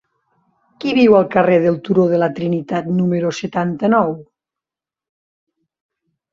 Qui 0.85 0.93
viu 0.99 1.17
al 1.17 1.27
carrer 1.35 1.57
del 1.65 1.77
Turó 1.89 2.07
de 2.15 2.21
la 2.23 2.31
Trinitat 2.41 2.89
número 3.03 3.31
setanta-nou? 3.43 4.11